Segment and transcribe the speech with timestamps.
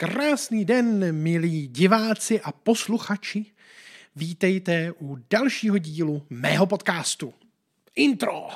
[0.00, 3.46] Krásný den, milí diváci a posluchači.
[4.16, 7.34] Vítejte u dalšího dílu mého podcastu.
[7.96, 8.48] Intro!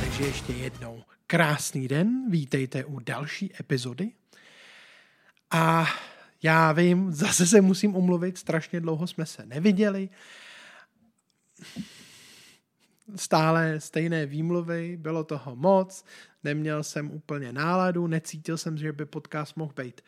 [0.00, 4.10] Takže ještě jednou krásný den, vítejte u další epizody.
[5.50, 5.86] A
[6.42, 10.08] já vím, zase se musím omluvit, strašně dlouho jsme se neviděli
[13.16, 16.04] stále stejné výmluvy, bylo toho moc,
[16.44, 20.00] neměl jsem úplně náladu, necítil jsem, že by podcast mohl být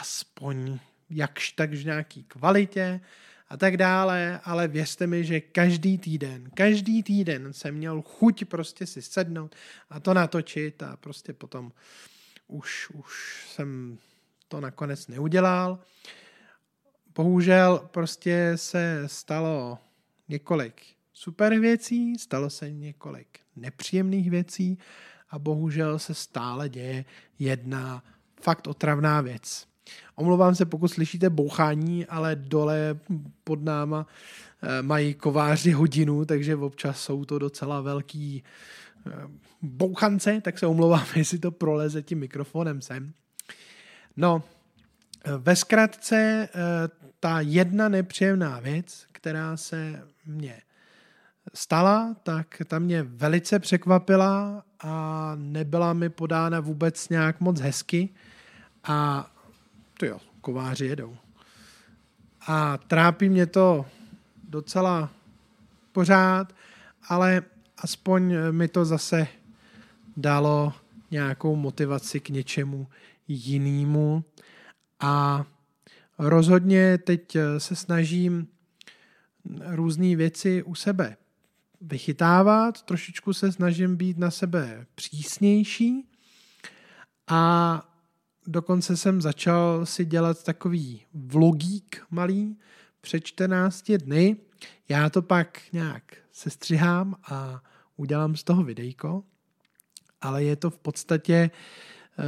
[0.00, 0.78] aspoň
[1.10, 3.00] jakž takž nějaký kvalitě
[3.48, 8.86] a tak dále, ale věřte mi, že každý týden, každý týden jsem měl chuť prostě
[8.86, 9.54] si sednout
[9.90, 11.72] a to natočit a prostě potom
[12.46, 13.98] už, už jsem
[14.48, 15.78] to nakonec neudělal.
[17.14, 19.78] Bohužel prostě se stalo
[20.28, 24.78] několik super věcí, stalo se několik nepříjemných věcí
[25.30, 27.04] a bohužel se stále děje
[27.38, 28.02] jedna
[28.40, 29.66] fakt otravná věc.
[30.14, 32.98] Omlouvám se, pokud slyšíte bouchání, ale dole
[33.44, 34.06] pod náma
[34.62, 38.44] eh, mají kováři hodinu, takže občas jsou to docela velký
[39.06, 39.10] eh,
[39.62, 43.12] bouchance, tak se omlouvám, jestli to proleze tím mikrofonem sem.
[44.16, 44.42] No,
[45.24, 46.48] eh, ve zkratce
[47.20, 50.62] ta jedna nepříjemná věc, která se mě
[51.54, 58.08] stala, tak ta mě velice překvapila a nebyla mi podána vůbec nějak moc hezky
[58.84, 59.30] a
[59.98, 61.16] to jo, kováři jedou.
[62.46, 63.86] A trápí mě to
[64.48, 65.10] docela
[65.92, 66.52] pořád,
[67.08, 67.42] ale
[67.78, 69.26] aspoň mi to zase
[70.16, 70.72] dalo
[71.10, 72.86] nějakou motivaci k něčemu
[73.28, 74.24] jinému
[75.00, 75.44] a
[76.18, 78.48] rozhodně teď se snažím
[79.66, 81.16] různé věci u sebe
[81.80, 86.08] vychytávat, trošičku se snažím být na sebe přísnější
[87.26, 87.82] a
[88.46, 92.56] dokonce jsem začal si dělat takový vlogík malý
[93.00, 94.36] před 14 dny.
[94.88, 96.02] Já to pak nějak
[96.32, 97.62] sestřihám a
[97.96, 99.24] udělám z toho videjko,
[100.20, 101.50] ale je to v podstatě
[102.18, 102.24] uh,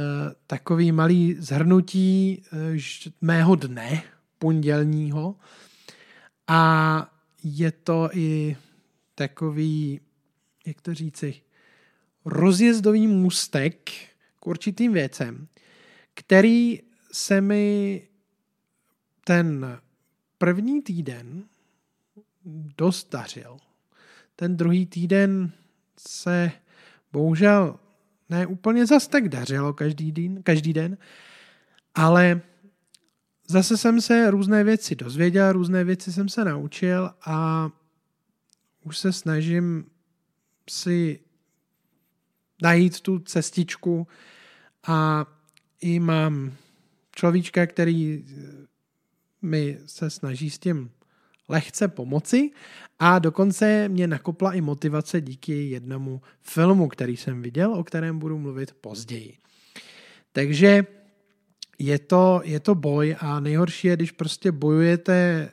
[0.47, 2.59] takový malý zhrnutí uh,
[3.21, 4.03] mého dne
[4.39, 5.35] pondělního
[6.47, 7.13] a
[7.43, 8.57] je to i
[9.19, 9.99] takový,
[10.65, 11.41] jak to říci,
[12.25, 13.91] rozjezdový můstek
[14.39, 15.47] k určitým věcem,
[16.13, 16.79] který
[17.11, 18.07] se mi
[19.23, 19.79] ten
[20.37, 21.43] první týden
[22.77, 23.57] dost dařil.
[24.35, 25.51] Ten druhý týden
[25.97, 26.51] se
[27.11, 27.79] bohužel
[28.29, 30.97] ne úplně zas tak dařilo každý den, každý den,
[31.95, 32.41] ale
[33.47, 37.69] zase jsem se různé věci dozvěděl, různé věci jsem se naučil a
[38.89, 39.85] už se snažím
[40.69, 41.19] si
[42.61, 44.07] najít tu cestičku
[44.87, 45.25] a
[45.81, 46.53] i mám
[47.15, 48.25] človíčka, který
[49.41, 50.91] mi se snaží s tím
[51.49, 52.51] lehce pomoci
[52.99, 58.37] a dokonce mě nakopla i motivace díky jednomu filmu, který jsem viděl, o kterém budu
[58.37, 59.37] mluvit později.
[60.31, 60.85] Takže
[61.79, 65.49] je to, je to boj a nejhorší je, když prostě bojujete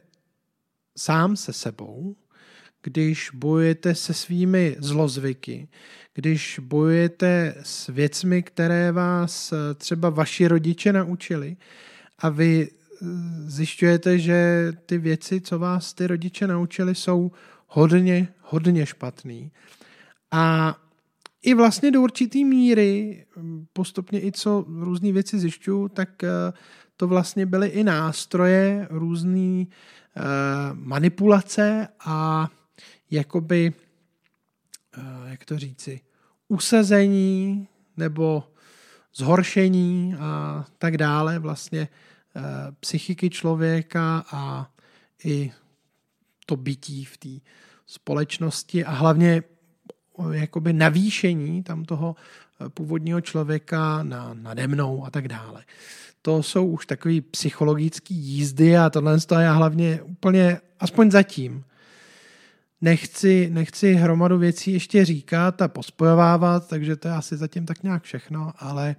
[0.96, 2.16] sám se sebou
[2.86, 5.68] když bojujete se svými zlozvyky,
[6.14, 11.56] když bojujete s věcmi, které vás eh, třeba vaši rodiče naučili
[12.18, 13.06] a vy eh,
[13.46, 17.32] zjišťujete, že ty věci, co vás ty rodiče naučili, jsou
[17.66, 19.50] hodně, hodně špatný.
[20.30, 20.76] A
[21.42, 26.52] i vlastně do určitý míry, hm, postupně i co různé věci zjišťuju, tak eh,
[26.96, 29.66] to vlastně byly i nástroje, různé
[30.72, 32.48] manipulace a
[33.10, 33.72] jakoby,
[34.98, 36.00] eh, jak to říci,
[36.48, 38.44] usazení nebo
[39.14, 41.88] zhoršení a tak dále vlastně
[42.36, 42.42] eh,
[42.80, 44.70] psychiky člověka a
[45.24, 45.52] i
[46.46, 47.28] to bytí v té
[47.86, 49.42] společnosti a hlavně
[50.18, 52.16] eh, jakoby navýšení tam toho
[52.68, 55.64] původního člověka na, nade mnou a tak dále.
[56.22, 61.64] To jsou už takové psychologické jízdy a tohle já hlavně úplně, aspoň zatím,
[62.80, 68.02] Nechci, nechci hromadu věcí ještě říkat a pospojovávat, takže to je asi zatím tak nějak
[68.02, 68.96] všechno, ale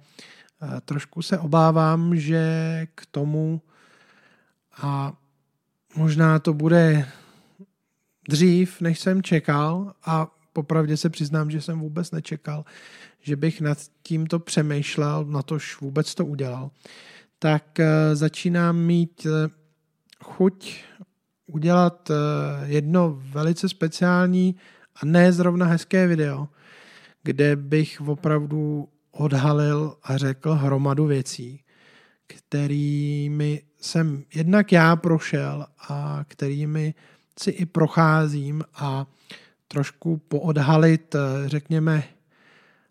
[0.62, 3.62] eh, trošku se obávám, že k tomu
[4.82, 5.12] a
[5.96, 7.08] možná to bude
[8.28, 12.64] dřív, než jsem čekal a popravdě se přiznám, že jsem vůbec nečekal,
[13.20, 16.70] že bych nad tímto přemýšlel, na tož vůbec to udělal,
[17.38, 19.50] tak eh, začínám mít eh,
[20.24, 20.84] chuť
[21.48, 22.14] udělat eh,
[22.64, 24.56] jedno velice speciální
[25.02, 26.48] A ne zrovna hezké video,
[27.22, 31.60] kde bych opravdu odhalil a řekl hromadu věcí,
[32.26, 36.94] kterými jsem jednak já prošel a kterými
[37.38, 39.06] si i procházím a
[39.68, 41.14] trošku poodhalit,
[41.46, 42.04] řekněme,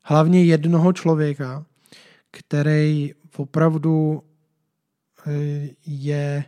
[0.02, 1.66] hlavně jednoho člověka,
[2.32, 4.24] který opravdu
[5.28, 6.46] eh, je,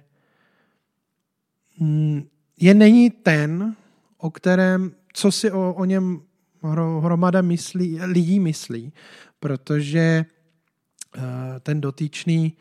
[2.59, 3.75] je není ten,
[4.17, 6.21] o kterém, co si o, o něm
[7.01, 8.93] hromada myslí, lidí myslí,
[9.39, 10.25] protože
[11.17, 11.23] uh,
[11.59, 12.53] ten dotyčný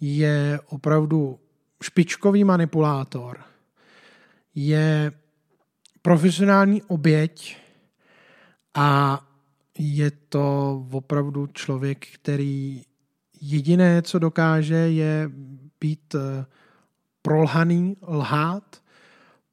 [0.00, 1.38] je opravdu
[1.82, 3.40] špičkový manipulátor,
[4.54, 5.12] je
[6.02, 7.56] profesionální oběť
[8.74, 9.20] a
[9.78, 12.82] je to opravdu člověk, který
[13.40, 15.30] jediné, co dokáže, je
[15.80, 16.46] být eh,
[17.22, 18.82] prolhaný, lhát,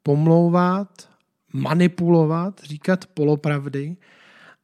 [0.04, 1.10] pomlouvat,
[1.54, 3.98] manipulovat, říkat polopravdy.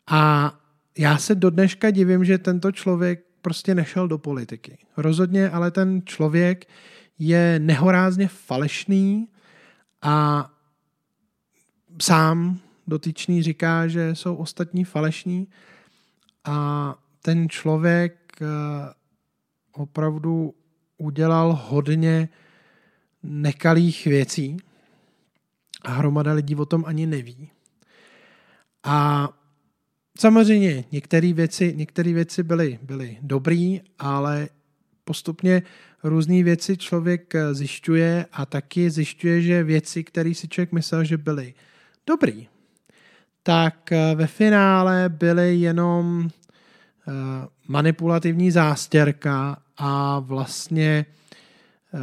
[0.08, 0.54] A
[0.98, 4.78] já se do dneška divím, že tento člověk prostě nešel do politiky.
[4.98, 6.66] Rozhodně, ale ten člověk
[7.20, 9.28] je nehorázně falešný
[10.02, 10.50] a
[12.02, 15.48] sám dotyčný říká, že jsou ostatní falešní
[16.44, 18.46] a ten člověk eh,
[19.72, 20.54] opravdu
[20.98, 22.30] udělal hodně
[23.24, 24.58] nekalých věcí
[25.82, 27.50] a hromada lidí o tom ani neví.
[28.84, 29.30] A
[30.20, 34.50] samozřejmě některé věci, některé věci byly, byly dobrý, ale
[35.04, 35.62] postupně
[36.04, 41.54] různé věci člověk zjišťuje a taky zjišťuje, že věci, které si člověk myslel, že byly
[42.08, 42.48] dobrý,
[43.44, 47.12] tak eh, ve finále byly jenom eh,
[47.68, 51.06] manipulativní zástěrka a vlastně
[51.94, 52.00] eh,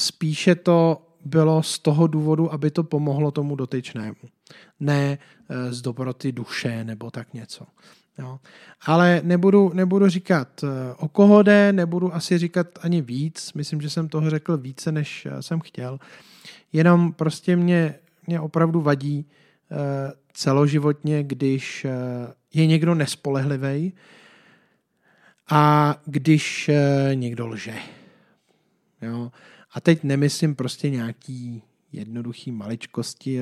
[0.00, 4.14] spíše to bylo z toho důvodu, aby to pomohlo tomu dotyčnému.
[4.80, 5.18] Ne
[5.70, 7.66] z dobroty duše nebo tak něco.
[8.18, 8.38] Jo.
[8.86, 10.64] Ale nebudu, nebudu říkat,
[10.96, 13.52] o koho jde, nebudu asi říkat ani víc.
[13.52, 15.98] Myslím, že jsem toho řekl více, než jsem chtěl.
[16.72, 17.94] Jenom prostě mě,
[18.26, 19.26] mě opravdu vadí
[20.32, 21.90] celoživotně, když eh,
[22.54, 23.92] je někdo nespolehlivý
[25.50, 27.74] a když eh, někdo lže.
[29.02, 29.32] Jo?
[29.72, 31.62] A teď nemyslím prostě nějaký
[31.92, 33.40] jednoduchý maličkosti,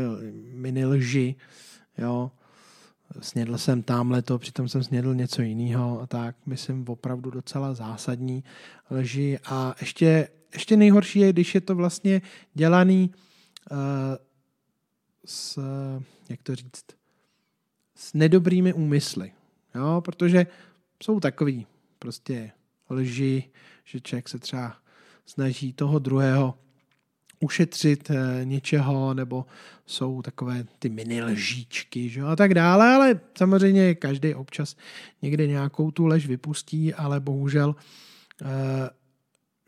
[0.52, 1.34] mini lži,
[1.98, 2.30] jo.
[3.20, 8.44] Snědl jsem tamhle to, přitom jsem snědl něco jiného a tak, myslím opravdu docela zásadní
[8.90, 12.22] lži a ještě, ještě nejhorší je, když je to vlastně
[12.54, 13.10] dělaný
[13.70, 13.76] uh,
[15.24, 15.58] s,
[16.28, 16.84] jak to říct,
[17.94, 19.32] s nedobrými úmysly.
[19.74, 20.46] Jo, protože
[21.02, 21.66] jsou takový
[21.98, 22.50] prostě
[22.90, 23.50] lži,
[23.84, 24.76] že člověk se třeba
[25.28, 26.54] snaží toho druhého
[27.40, 29.46] ušetřit eh, něčeho, nebo
[29.86, 32.22] jsou takové ty mini lžíčky že?
[32.22, 34.76] a tak dále, ale samozřejmě každý občas
[35.22, 37.76] někde nějakou tu lež vypustí, ale bohužel
[38.42, 38.46] eh,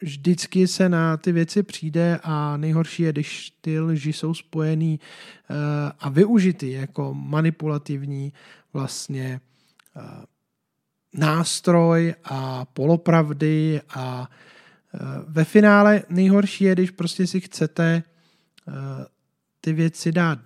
[0.02, 5.54] vždycky se na ty věci přijde a nejhorší je, když ty lži jsou spojený eh,
[5.98, 8.32] a využity jako manipulativní
[8.72, 9.40] vlastně
[11.14, 14.30] nástroj a polopravdy a
[15.26, 18.02] ve finále nejhorší je, když prostě si chcete
[19.60, 20.38] ty věci dát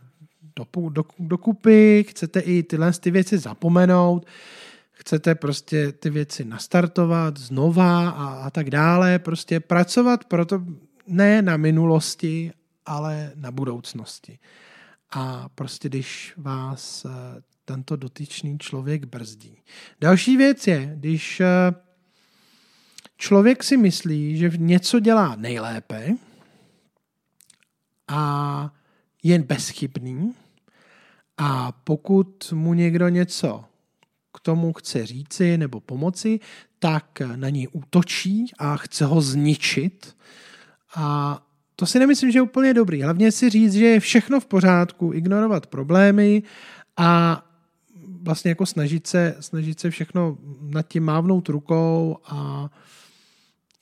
[0.56, 4.26] do, do, dokupy, chcete i tyhle ty věci zapomenout,
[4.92, 10.64] chcete prostě ty věci nastartovat znova a, a tak dále, prostě pracovat proto
[11.07, 12.52] ne na minulosti,
[12.87, 14.38] ale na budoucnosti.
[15.11, 17.11] A prostě když vás eh,
[17.64, 19.59] tento dotyčný člověk brzdí.
[20.00, 21.47] Další věc je, když eh,
[23.25, 26.16] člověk si myslí, že něco dělá nejlépe
[28.09, 28.75] a
[29.23, 30.35] je bezchybný
[31.38, 33.64] a pokud mu někdo něco
[34.35, 36.40] k tomu chce říci nebo pomoci,
[36.78, 40.16] tak na ní útočí a chce ho zničit.
[40.95, 41.38] A
[41.76, 43.02] to si nemyslím, že je úplně dobrý.
[43.02, 46.43] Hlavně si říct, že je všechno v pořádku, ignorovat problémy
[46.97, 47.43] a
[48.23, 52.71] vlastně jako snažit se, snažit se všechno nad tím mávnout rukou a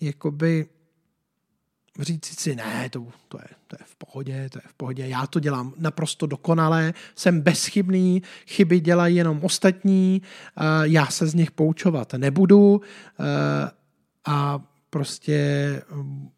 [0.03, 0.67] jakoby
[2.01, 5.27] říct si, ne, to, to, je, to je v pohodě, to je v pohodě, já
[5.27, 10.23] to dělám naprosto dokonale, jsem bezchybný, chyby dělají jenom ostatní,
[10.83, 12.81] já se z nich poučovat nebudu
[14.25, 16.31] a prostě um,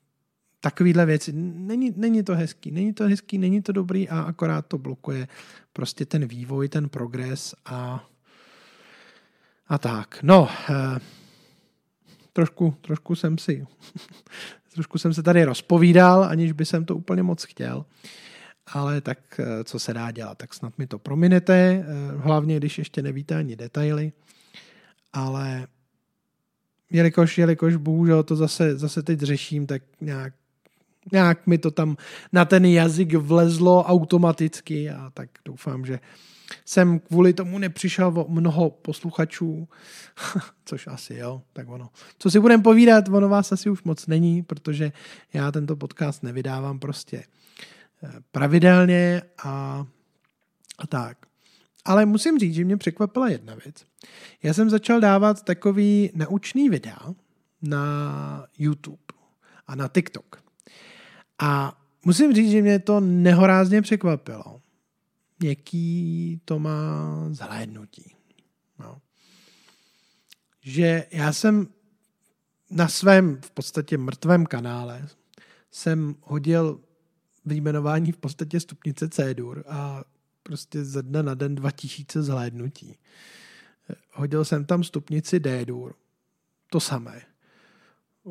[0.60, 1.32] takovýhle věci.
[1.32, 5.28] Není, není to hezký, není to hezký, není to dobrý a akorát to blokuje
[5.72, 8.08] prostě ten vývoj, ten progres a,
[9.68, 10.18] a tak.
[10.22, 11.00] No, eh,
[12.34, 13.66] trošku, trošku jsem si
[14.74, 17.84] trošku jsem se tady rozpovídal, aniž by jsem to úplně moc chtěl.
[18.66, 21.84] ale tak eh, co se dá dělat, tak snad mi to prominete, eh,
[22.16, 24.12] hlavně když ještě nevíte ani detaily,
[25.12, 25.66] ale
[26.90, 30.34] jelikož, jelikož bohužel to zase, zase teď řeším, tak nějak,
[31.12, 31.96] nějak mi to tam
[32.32, 35.98] na ten jazyk vlezlo automaticky a tak doufám, že
[36.64, 39.68] jsem kvůli tomu nepřišel o mnoho posluchačů,
[40.64, 41.90] což asi jo, tak ono.
[42.18, 44.92] Co si budem povídat, ono vás asi už moc není, protože
[45.32, 47.24] já tento podcast nevydávám prostě
[48.02, 49.86] eh, pravidelně a,
[50.78, 51.18] a tak.
[51.84, 53.84] Ale musím říct, že mě překvapila jedna věc.
[54.42, 57.14] Já jsem začal dávat takový naučný videa
[57.62, 59.02] na YouTube
[59.66, 60.42] a na TikTok.
[61.38, 64.60] A musím říct, že mě to nehorázně překvapilo
[65.42, 68.16] jaký to má zhlédnutí.
[68.78, 69.00] No.
[70.60, 71.68] Že já jsem
[72.70, 75.08] na svém v podstatě mrtvém kanále
[75.70, 76.80] jsem hodil
[77.44, 80.04] vyjmenování v podstatě stupnice C-dur a
[80.42, 82.98] prostě ze dne na den 2000 zhlédnutí.
[84.12, 85.94] Hodil jsem tam stupnici D-dur,
[86.70, 87.22] to samé.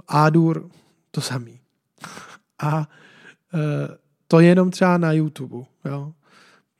[0.07, 0.69] A-dur,
[1.11, 1.59] to samý.
[2.59, 2.89] A
[3.53, 5.65] e, to jenom třeba na YouTube.
[5.85, 6.13] Jo?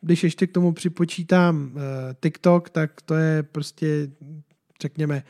[0.04, 1.82] Když ještě k tomu připočítám uh,
[2.20, 4.12] TikTok, tak to je prostě,
[4.82, 5.24] řekněme,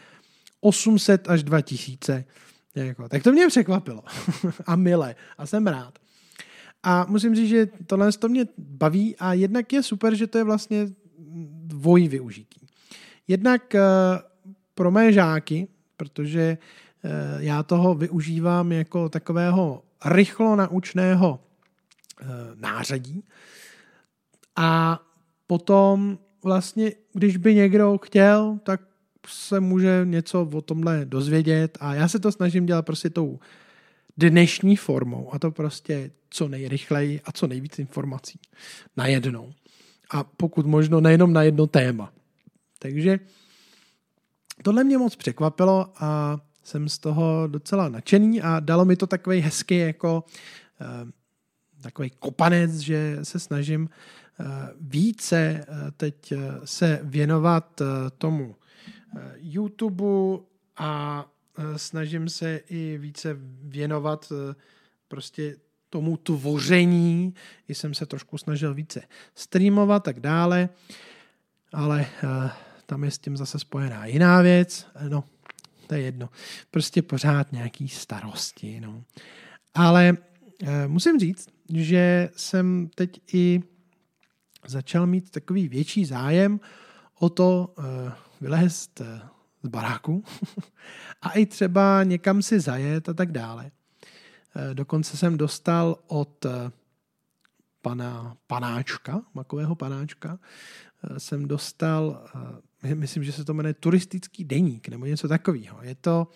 [0.62, 2.26] 800 až 2000.
[2.76, 4.04] Jako, tak to mě překvapilo.
[4.66, 5.16] a mile.
[5.38, 6.00] A jsem rád.
[6.84, 10.44] A musím říct, že tohle to mě baví a jednak je super, že to je
[10.44, 10.88] vlastně
[11.64, 12.68] dvojí využití.
[13.28, 13.80] Jednak uh,
[14.76, 16.58] pro mé žáky, protože
[17.04, 17.12] uh,
[17.44, 21.40] já toho využívám jako takového rychlo naučného
[22.56, 23.24] nářadí,
[24.56, 25.00] a
[25.48, 28.82] potom vlastně, když by někdo chtěl, tak
[29.28, 33.40] se může něco o tomhle dozvědět a já se to snažím dělat prostě tou
[34.18, 38.40] dnešní formou a to prostě co nejrychleji a co nejvíc informací
[38.98, 39.54] najednou.
[40.12, 42.14] A pokud možno nejenom na jedno téma.
[42.80, 43.20] Takže
[44.64, 49.40] tohle mě moc překvapilo a jsem z toho docela nadšený a dalo mi to takový
[49.40, 50.24] hezký jako
[50.82, 51.10] uh,
[51.82, 53.90] takový kopanec, že se snažím
[54.82, 57.86] více eh, teď eh, se věnovat eh,
[58.18, 58.56] tomu
[59.36, 60.04] YouTube
[60.78, 61.26] a
[61.76, 64.32] snažím se i více věnovat
[65.08, 65.56] prostě
[65.90, 67.34] tomu tvoření,
[67.68, 69.02] jsem se trošku snažil více
[69.36, 70.70] streamovat tak dále,
[71.74, 72.06] ale
[72.86, 75.24] tam je s tím zase spojená jiná věc, no,
[75.88, 76.30] to je jedno.
[76.72, 79.04] Prostě pořád nějaký starosti, no.
[79.74, 80.18] Ale
[80.88, 83.62] musím říct, že jsem teď i
[84.66, 86.60] začal mít takový větší zájem
[87.20, 87.84] o to uh,
[88.42, 89.08] vylézt uh,
[89.64, 90.24] z baráku
[91.22, 93.72] a i třeba někam si zajet a tak dále.
[94.56, 96.46] Uh, dokonce jsem dostal od
[97.82, 100.40] pana panáčka, makového panáčka,
[101.18, 102.30] jsem dostal,
[102.94, 105.78] myslím, že se to jmenuje turistický deník nebo něco takového.
[105.82, 106.28] Je to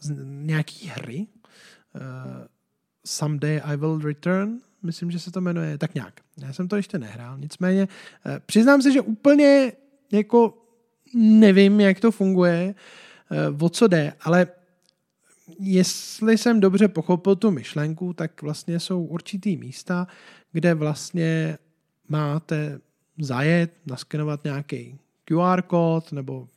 [0.00, 1.26] z nějaký hry,
[3.06, 6.20] Someday I Will Return, myslím, že se to jmenuje tak nějak.
[6.42, 7.88] Já jsem to ještě nehrál, nicméně
[8.26, 9.72] eh, přiznám se, že úplně
[10.12, 10.58] jako
[11.14, 12.74] nevím, jak to funguje,
[13.30, 14.46] eh, o co jde, ale
[15.58, 20.06] jestli jsem dobře pochopil tu myšlenku, tak vlastně jsou určitý místa,
[20.52, 21.58] kde vlastně
[22.08, 22.80] máte
[23.18, 26.48] zajet, naskenovat nějaký QR kód nebo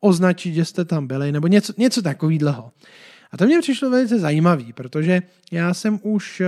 [0.00, 2.72] označit, že jste tam byli, nebo něco, něco takového.
[3.32, 6.46] A to mě přišlo velice zajímavý, protože já jsem už eh,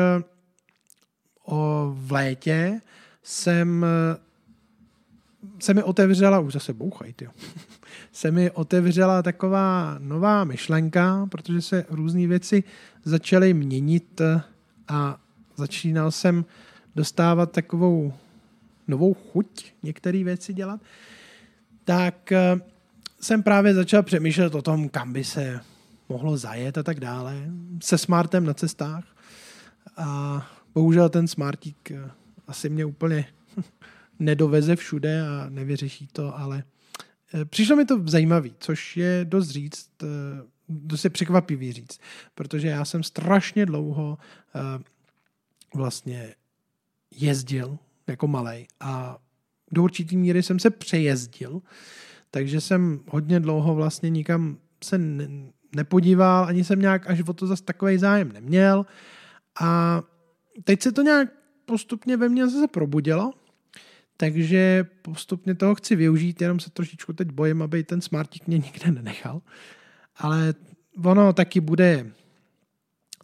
[1.48, 2.80] o, v létě
[3.22, 3.86] jsem
[5.58, 7.30] se mi otevřela, už zase bouchaj, tyjo,
[8.12, 12.64] se mi otevřela taková nová myšlenka, protože se různé věci
[13.04, 14.20] začaly měnit
[14.88, 15.20] a
[15.56, 16.44] začínal jsem
[16.96, 18.12] dostávat takovou
[18.88, 20.80] novou chuť některé věci dělat,
[21.84, 22.60] tak eh,
[23.20, 25.60] jsem právě začal přemýšlet o tom, kam by se
[26.08, 27.44] mohlo zajet a tak dále.
[27.82, 29.04] Se smartem na cestách.
[29.96, 32.10] A bohužel ten smartík eh,
[32.46, 33.26] asi mě úplně
[34.18, 36.64] nedoveze všude a nevyřeší to, ale
[37.34, 40.06] eh, přišlo mi to zajímavý, což je dost říct, eh,
[40.68, 42.00] dost je překvapivý říct,
[42.34, 44.18] protože já jsem strašně dlouho
[45.74, 46.34] vlastně
[47.10, 49.18] jezdil jako malej a
[49.72, 51.62] do určitý míry jsem se přejezdil,
[52.30, 54.98] takže jsem hodně dlouho vlastně nikam se
[55.76, 58.86] nepodíval, ani jsem nějak až o to zase takový zájem neměl
[59.60, 60.02] a
[60.64, 61.28] teď se to nějak
[61.64, 63.32] postupně ve mně zase probudilo,
[64.16, 68.90] takže postupně toho chci využít, jenom se trošičku teď bojím, aby ten smartík mě nikde
[68.90, 69.42] nenechal.
[70.16, 70.54] Ale
[71.04, 72.12] ono taky bude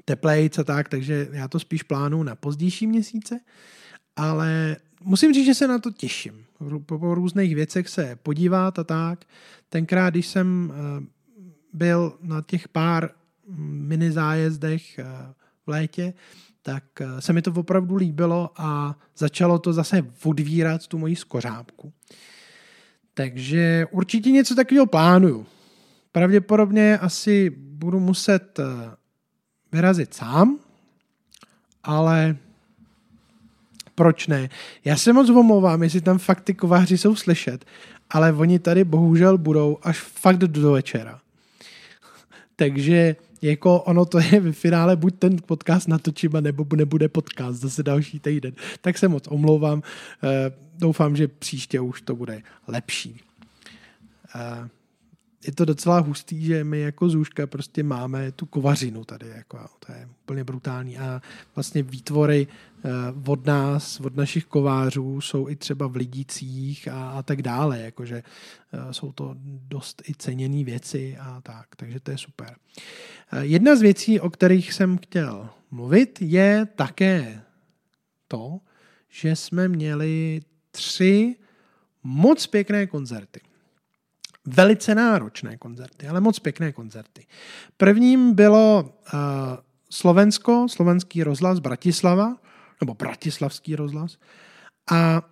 [0.05, 3.41] teplejc a tak, takže já to spíš plánu na pozdější měsíce,
[4.17, 6.45] ale musím říct, že se na to těším.
[6.87, 9.25] Po, různých věcech se podívat a tak.
[9.69, 11.05] Tenkrát, když jsem uh,
[11.73, 13.11] byl na těch pár
[13.49, 15.33] mini zájezdech uh,
[15.67, 16.15] v létě,
[16.67, 21.93] tak uh, se mi to opravdu líbilo a začalo to zase odvírat tu moji skořápku.
[23.15, 25.47] Takže určitě něco takového plánuju.
[26.13, 28.61] Pravděpodobně asi budu muset
[29.73, 30.59] vyrazit sám,
[31.85, 32.37] ale
[33.95, 34.49] proč ne?
[34.85, 37.65] Já se moc omlouvám, jestli tam fakt ty kováři jsou slyšet,
[38.11, 41.21] ale oni tady bohužel budou až fakt do večera.
[42.57, 47.83] Takže jako ono to je v finále buď ten podcast natočím, nebo nebude podcast zase
[47.83, 48.53] další týden.
[48.81, 49.83] Tak se moc omlouvám.
[50.23, 53.21] Eh, doufám, že příště už to bude lepší.
[55.47, 59.93] Je to docela hustý, že my jako Zůžka prostě máme tu kovařinu tady, jako, to
[59.93, 61.23] je úplně brutální a
[61.55, 62.47] vlastně výtvory
[62.85, 62.91] eh,
[63.27, 68.23] od nás, od našich kovářů jsou i třeba v Lidicích a, a tak dále, jakože
[68.73, 69.37] eh, jsou to
[69.69, 72.57] dost i ceněné věci a tak, takže to je super.
[73.33, 77.43] Eh, jedna z věcí, o kterých jsem chtěl mluvit, je také
[78.29, 78.61] to,
[79.09, 81.37] že jsme měli tři
[82.03, 83.41] moc pěkné koncerty
[84.47, 87.27] velice náročné koncerty, ale moc pěkné koncerty.
[87.77, 89.21] Prvním bylo uh,
[89.91, 92.37] Slovensko, slovenský rozhlas Bratislava,
[92.81, 94.17] nebo Bratislavský rozhlas.
[94.91, 95.23] A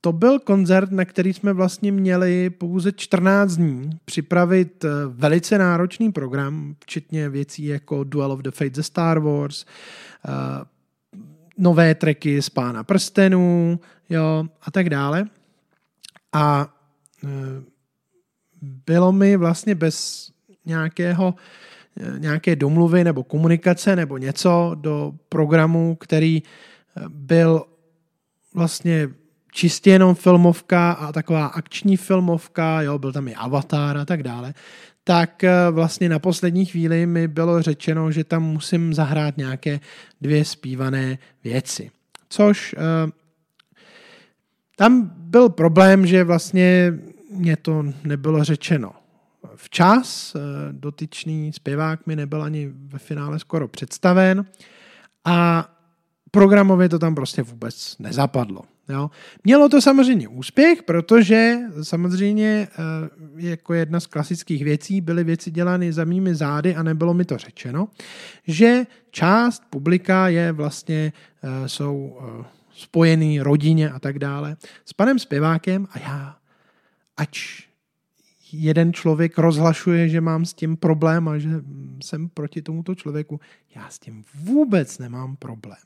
[0.00, 6.12] to byl koncert, na který jsme vlastně měli pouze 14 dní připravit eh, velice náročný
[6.12, 9.64] program, včetně věcí jako Duel of the Fate ze Star Wars,
[10.28, 10.32] uh,
[11.58, 15.24] nové treky z Pána prstenů, jo, a tak dále.
[16.32, 16.74] A
[17.24, 17.30] uh,
[18.86, 20.28] bylo mi vlastně bez
[20.64, 21.34] nějakého
[22.18, 26.42] nějaké domluvy nebo komunikace nebo něco do programu, který
[27.08, 27.64] byl
[28.54, 29.08] vlastně
[29.52, 34.54] čistě jenom filmovka a taková akční filmovka, jo, byl tam i Avatar a tak dále,
[35.04, 39.80] tak eh, vlastně na poslední chvíli mi bylo řečeno, že tam musím zahrát nějaké
[40.20, 41.90] dvě zpívané věci.
[42.28, 43.10] Což eh,
[44.76, 46.92] tam byl problém, že vlastně
[47.36, 48.92] mě to nebylo řečeno
[49.56, 50.40] včas, eh,
[50.72, 54.46] dotyčný zpěvák mi nebyl ani ve finále skoro představen
[55.24, 55.68] a
[56.30, 58.62] programově to tam prostě vůbec nezapadlo.
[58.88, 59.10] Jo.
[59.44, 62.78] Mělo to samozřejmě úspěch, protože samozřejmě eh,
[63.36, 67.38] jako jedna z klasických věcí byly věci dělány za mými zády a nebylo mi to
[67.38, 67.88] řečeno,
[68.46, 72.18] že část publika je vlastně, eh, jsou
[72.74, 76.36] spojený rodině a tak dále s panem zpěvákem a já
[77.16, 77.66] ač
[78.52, 81.50] jeden člověk rozhlašuje, že mám s tím problém a že
[82.02, 83.40] jsem proti tomuto člověku,
[83.74, 85.78] já s tím vůbec nemám problém.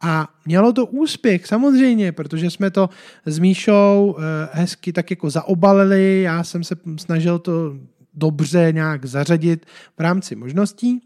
[0.00, 2.90] A mělo to úspěch, samozřejmě, protože jsme to
[3.26, 7.78] s Míšou eh, hezky tak jako zaobalili, já jsem se snažil to
[8.14, 9.66] dobře nějak zařadit
[9.96, 11.02] v rámci možností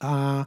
[0.00, 0.44] a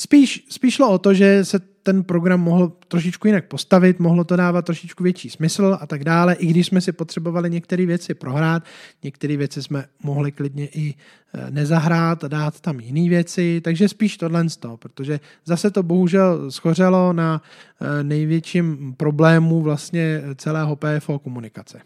[0.00, 4.36] spíš, spíš šlo o to, že se ten program mohl trošičku jinak postavit, mohlo to
[4.36, 8.62] dávat trošičku větší smysl a tak dále, i když jsme si potřebovali některé věci prohrát,
[9.02, 10.94] některé věci jsme mohli klidně i
[11.34, 15.82] e, nezahrát a dát tam jiné věci, takže spíš tohle z toho, protože zase to
[15.82, 17.42] bohužel schořelo na
[17.80, 21.80] e, největším problému vlastně celého PFO komunikace.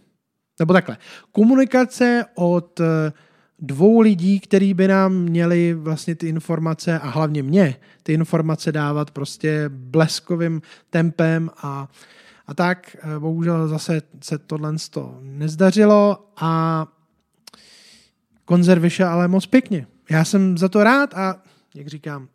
[0.59, 0.97] Nebo takhle,
[1.33, 3.13] komunikace od e,
[3.59, 9.11] dvou lidí, který by nám měli vlastně ty informace a hlavně mě ty informace dávat
[9.11, 11.89] prostě bleskovým tempem a,
[12.47, 12.97] a tak.
[13.03, 16.87] Eh, bohužel zase se tohle to nezdařilo a
[18.45, 19.87] koncert vyšel ale moc pěkně.
[20.11, 21.43] Já jsem za to rád a
[21.75, 22.29] jak říkám,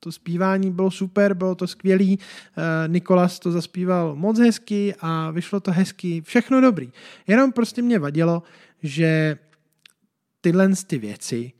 [0.00, 5.60] to zpívání bylo super, bylo to skvělý, eh, Nikolas to zaspíval moc hezky a vyšlo
[5.60, 6.92] to hezky, všechno dobrý.
[7.26, 8.42] Jenom prostě mě vadilo,
[8.82, 9.38] že
[10.40, 11.52] tyhle ty věci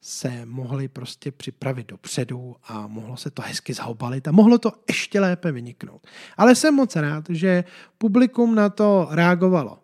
[0.00, 5.20] se mohly prostě připravit dopředu a mohlo se to hezky zaobalit a mohlo to ještě
[5.20, 6.06] lépe vyniknout.
[6.36, 7.64] Ale jsem moc rád, že
[7.98, 9.78] publikum na to reagovalo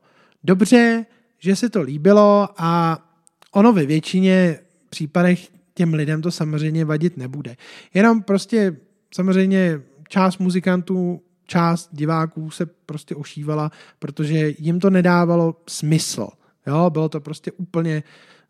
[0.45, 1.07] dobře,
[1.39, 2.99] že se to líbilo a
[3.53, 4.59] ono ve většině
[4.91, 7.57] případech těm lidem to samozřejmě vadit nebude.
[7.95, 8.77] Jenom prostě
[9.15, 16.29] samozřejmě část muzikantů, část diváků se prostě ošívala, protože jim to nedávalo smysl.
[16.67, 18.03] Jo, bylo to prostě úplně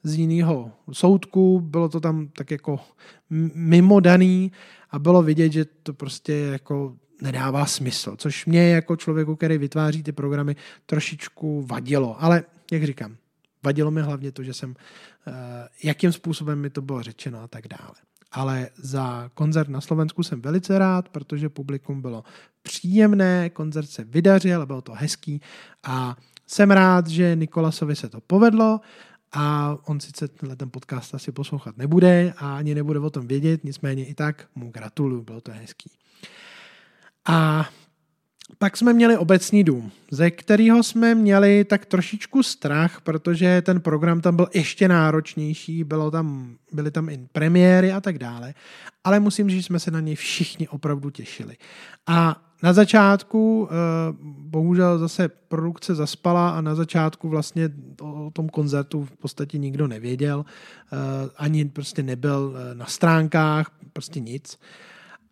[0.02, 2.80] z jiného soudku, bylo to tam tak jako
[3.54, 4.52] mimo daný
[4.90, 10.02] a bylo vidět, že to prostě jako nedává smysl, což mě jako člověku, který vytváří
[10.02, 12.22] ty programy, trošičku vadilo.
[12.22, 13.16] Ale jak říkám,
[13.64, 14.74] vadilo mi hlavně to, že jsem,
[15.26, 15.32] eh,
[15.82, 17.94] jakým způsobem mi to bylo řečeno a tak dále.
[18.32, 22.24] ale za koncert na Slovensku jsem velice rád, protože publikum bylo
[22.62, 25.40] příjemné, koncert se vydařil, bylo to hezký
[25.82, 28.80] a jsem rád, že Nikolasovi se to povedlo
[29.32, 33.64] a on sice tenhle ten podcast asi poslouchat nebude a ani nebude o tom vědět,
[33.64, 35.90] nicméně i tak mu gratuluju, bylo to hezký.
[37.28, 37.68] A
[38.58, 44.20] pak jsme měli obecní dům, ze kterého jsme měli tak trošičku strach, protože ten program
[44.20, 48.54] tam byl ještě náročnější, bylo tam, byly tam i premiéry a tak dále,
[49.04, 51.56] ale musím říct, že jsme se na něj všichni opravdu těšili.
[52.06, 53.75] A na začátku, eh,
[54.38, 57.70] bohužel zase produkce zaspala a na začátku vlastně
[58.03, 60.96] o tom koncertu v podstatě nikdo nevěděl, eh,
[61.37, 64.59] ani prostě nebyl eh, na stránkách, prostě nic.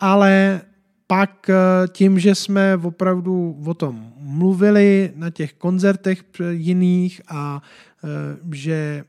[0.00, 0.60] Ale
[1.06, 1.50] pak
[1.88, 7.62] tím, že jsme opravdu o tom mluvili na těch koncertech jiných a
[8.52, 9.04] že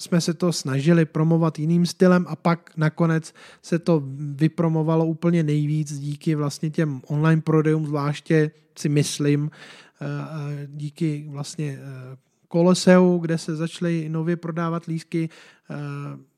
[0.00, 5.98] jsme se to snažili promovat jiným stylem a pak nakonec se to vypromovalo úplně nejvíc
[5.98, 9.50] díky vlastně těm online prodejům, zvláště si myslím,
[10.02, 10.06] eh,
[10.66, 12.16] díky vlastně eh,
[12.48, 15.28] Koloseu, kde se začaly nově prodávat lísky,
[15.70, 15.74] eh,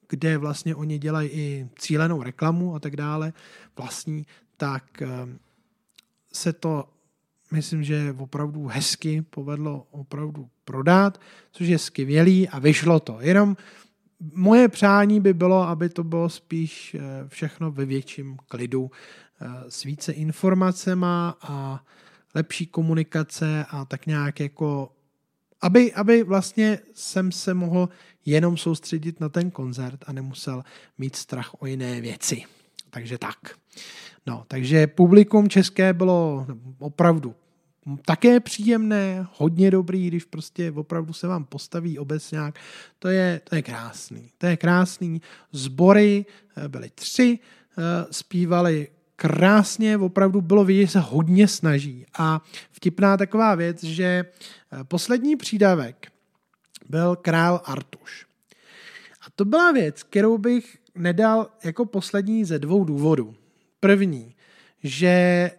[0.09, 3.33] kde vlastně oni dělají i cílenou reklamu a tak dále
[3.77, 5.03] vlastní, tak
[6.33, 6.85] se to
[7.53, 11.21] myslím, že opravdu hezky povedlo opravdu prodat,
[11.53, 13.19] což je skvělý a vyšlo to.
[13.21, 13.57] Jenom
[14.35, 18.91] moje přání by bylo, aby to bylo spíš eh, všechno ve větším klidu,
[19.41, 21.85] eh, s více informacema a
[22.35, 24.93] lepší komunikace a tak nějak jako
[25.63, 27.89] aby, aby vlastně jsem se mohl
[28.27, 30.63] jenom soustředit na ten koncert a nemusel
[30.99, 32.43] mít strach o jiné věci.
[32.91, 33.39] Takže tak.
[34.27, 36.47] No, takže publikum české bylo
[36.79, 37.35] opravdu
[38.05, 42.59] také příjemné, hodně dobrý, když prostě opravdu se vám postaví obecňák.
[42.99, 44.31] To je, to je krásný.
[44.39, 45.23] To je krásný.
[45.53, 52.07] Zbory eh, byly tři, eh, zpívali krásně, opravdu bylo vidět, že se hodně snaží.
[52.19, 52.41] A
[52.71, 56.13] vtipná taková věc, že eh, poslední přídavek
[56.89, 58.27] byl král Artuš.
[59.21, 63.35] A to byla věc, kterou bych nedal jako poslední ze dvou důvodů.
[63.81, 64.35] První,
[64.83, 65.51] že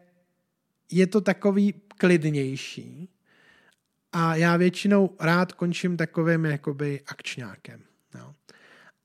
[0.91, 3.09] je to takový klidnější
[4.11, 7.81] a já většinou rád končím takovým jakoby akčňákem.
[8.15, 8.33] Jo.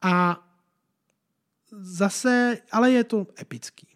[0.02, 0.44] A
[1.70, 3.86] zase, ale je to epický.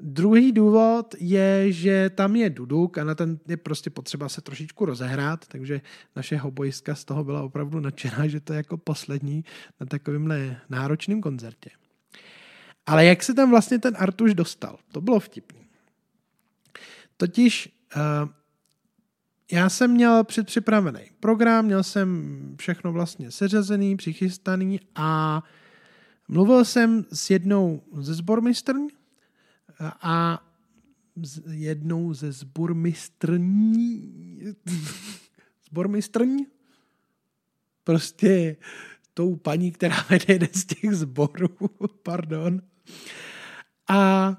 [0.00, 4.84] Druhý důvod je, že tam je Duduk a na ten je prostě potřeba se trošičku
[4.84, 5.80] rozehrát, takže
[6.16, 9.44] naše hobojistka z toho byla opravdu nadšená, že to je jako poslední
[9.80, 11.70] na takovémhle náročném koncertě.
[12.86, 14.78] Ale jak se tam vlastně ten Artuš dostal?
[14.92, 15.66] To bylo vtipný.
[17.16, 17.75] Totiž
[19.52, 25.42] já jsem měl předpřipravený program, měl jsem všechno vlastně seřazený, přichystaný a
[26.28, 28.88] mluvil jsem s jednou ze zbormistrň
[29.80, 30.42] a
[31.22, 34.12] s jednou ze zbormistrní
[35.70, 36.44] zbormistrň
[37.84, 38.56] prostě
[39.14, 41.56] tou paní, která vede jeden z těch zborů,
[42.02, 42.62] pardon.
[43.88, 44.32] A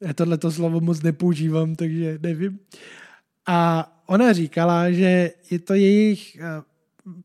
[0.00, 2.58] já tohleto slovo moc nepoužívám, takže nevím.
[3.46, 6.62] A ona říkala, že je to jejich eh,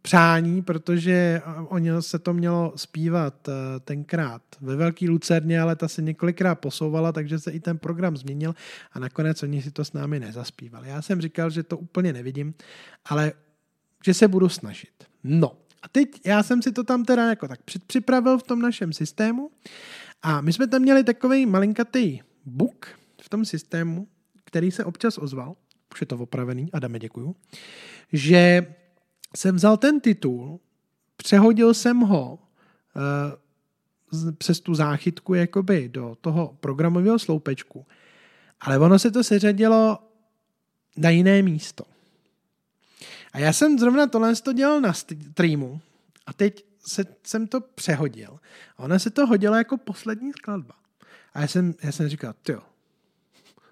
[0.02, 5.88] přání, protože eh, oni se to mělo zpívat eh, tenkrát ve Velký Lucerně, ale ta
[5.88, 8.56] se několikrát posouvala, takže se i ten program změnil
[8.94, 10.90] a nakonec oni si to s námi nezaspívali.
[10.90, 12.54] Já jsem říkal, že to úplně nevidím,
[13.06, 13.34] ale
[14.06, 14.94] že se budu snažit.
[15.24, 18.94] No, a teď já jsem si to tam teda jako tak předpřipravil v tom našem
[18.94, 19.52] systému
[20.22, 22.88] a my jsme tam měli takový malinkatý buk
[23.22, 24.08] v tom systému,
[24.46, 25.56] který se občas ozval,
[25.94, 27.36] už je to opravený, Adame, děkuju,
[28.14, 28.74] že
[29.36, 30.60] jsem vzal ten titul,
[31.18, 37.86] přehodil jsem ho uh, přes tu záchytku jakoby do toho programového sloupečku,
[38.60, 40.00] ale ono se to seřadilo
[40.98, 41.84] na jiné místo.
[43.34, 45.82] A já jsem zrovna tohle to dělal na streamu
[46.26, 48.40] a teď se, jsem to přehodil.
[48.78, 50.76] A ona se to hodila jako poslední skladba.
[51.34, 52.62] A já jsem, já jsem říkal, jo,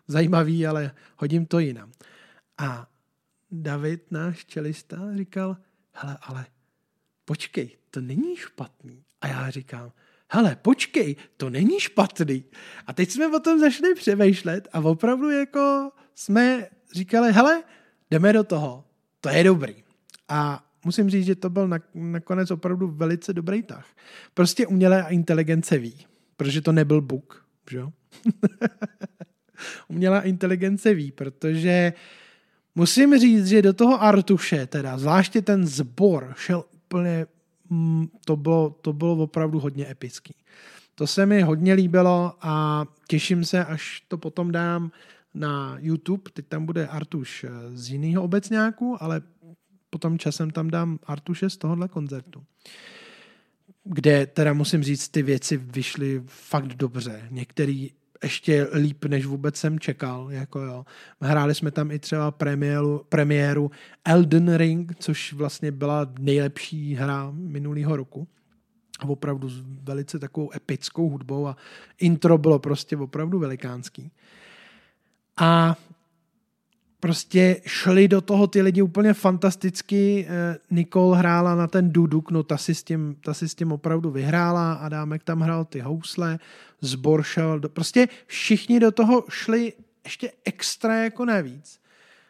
[0.08, 1.92] zajímavý, ale hodím to jinam.
[2.58, 2.88] A
[3.52, 5.58] David, náš čelista, říkal,
[5.94, 6.46] hele, ale
[7.26, 9.04] počkej, to není špatný.
[9.22, 9.92] A já říkám,
[10.32, 12.44] hele, počkej, to není špatný.
[12.88, 17.64] A teď jsme o tom začali přemýšlet a opravdu jako jsme říkali, hele,
[18.12, 18.86] jdeme do toho,
[19.22, 19.84] to je dobrý.
[20.28, 23.88] A musím říct, že to byl nakonec opravdu velice dobrý tah.
[24.34, 26.06] Prostě umělé inteligence ví,
[26.38, 27.84] protože to nebyl buk, že
[29.88, 31.94] Umělá inteligence ví, protože
[32.76, 37.26] musím říct, že do toho Artuše, teda zvláště ten zbor, šel úplně,
[37.70, 40.36] mm, to bylo, to bylo opravdu hodně epický.
[40.96, 44.92] to se mi hodně líbilo a těším se, až to potom dám
[45.34, 46.32] na YouTube.
[46.34, 49.22] Teď tam bude Artuš eh, z jiného obecňáku, ale
[49.90, 52.44] potom časem tam dám Artuše z tohohle koncertu.
[53.84, 57.28] Kde teda musím říct, ty věci vyšly fakt dobře.
[57.32, 57.92] Některý
[58.24, 60.28] ještě líp, než vůbec jsem čekal.
[60.32, 60.86] Jako jo.
[61.22, 63.72] Hráli jsme tam i třeba premiéru, premiéru
[64.06, 68.28] Elden Ring, což vlastně byla nejlepší hra minulého roku.
[69.08, 71.58] Opravdu s velice takovou epickou hudbou a
[72.00, 74.12] intro bylo prostě opravdu velikánský.
[75.38, 75.76] A
[77.00, 80.28] prostě šli do toho ty lidi úplně fantasticky.
[80.30, 83.72] Eh, Nicole hrála na ten duduk, no ta si s tím, ta si s tím
[83.72, 84.74] opravdu vyhrála.
[84.74, 86.40] Adámek tam hrál ty housle,
[86.82, 91.80] zbor šel, do, prostě všichni do toho šli ještě extra jako navíc.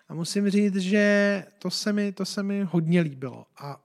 [0.10, 3.46] A musím říct, že to se mi, to se mi hodně líbilo.
[3.58, 3.82] A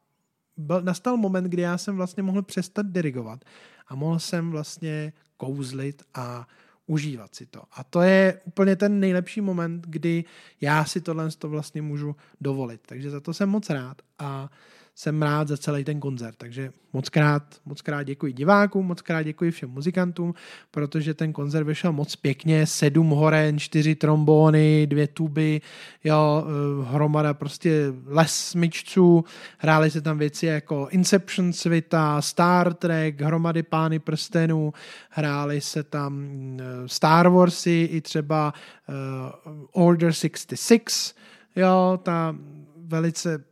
[0.56, 3.44] byl, nastal moment, kdy já jsem vlastně mohl přestat dirigovat
[3.88, 6.48] a mohl jsem vlastně kouzlit a
[6.86, 7.62] užívat si to.
[7.72, 10.24] A to je úplně ten nejlepší moment, kdy
[10.60, 12.80] já si tohle to vlastně můžu dovolit.
[12.86, 14.50] Takže za to jsem moc rád a
[14.94, 16.34] jsem rád za celý ten koncert.
[16.38, 20.34] Takže moc krát, moc krát děkuji divákům, moc krát děkuji všem muzikantům,
[20.70, 25.60] protože ten koncert vyšel moc pěkně, sedm horen, čtyři trombóny, dvě tuby,
[26.04, 29.24] jo, eh, hromada prostě les smyčců,
[29.58, 34.72] hrály se tam věci jako Inception svita, Star Trek, hromady pány prstenů,
[35.10, 36.26] hrály se tam
[36.60, 38.54] eh, Star Warsy i třeba
[38.88, 41.16] uh, Order 66,
[41.56, 42.36] jo, ta
[42.76, 43.44] velice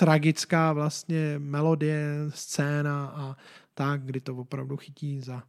[0.00, 3.36] tragická vlastně melodie, scéna a
[3.74, 5.42] tak, kdy to opravdu chytí za,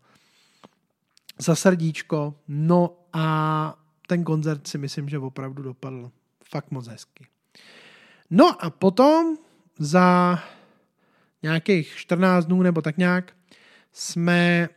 [1.38, 2.36] za srdíčko.
[2.48, 3.76] No a
[4.08, 6.12] ten koncert si myslím, že opravdu dopadl
[6.50, 7.28] fakt moc hezky.
[8.30, 9.38] No a potom
[9.80, 10.40] za
[11.44, 13.34] nějakých 14 dnů nebo tak nějak
[13.94, 14.70] jsme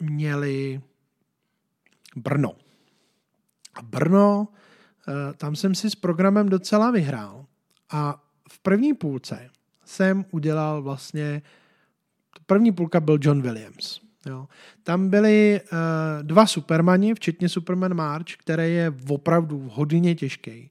[0.00, 0.80] měli
[2.16, 2.52] Brno.
[3.74, 4.48] A Brno,
[5.08, 7.46] eh, tam jsem si s programem docela vyhrál.
[7.90, 9.50] A v první půlce
[9.84, 11.42] jsem udělal vlastně,
[12.46, 14.00] první půlka byl John Williams.
[14.26, 14.48] Jo.
[14.82, 15.78] Tam byli uh,
[16.22, 20.70] dva Supermani, včetně Superman March, který je opravdu hodně těžký.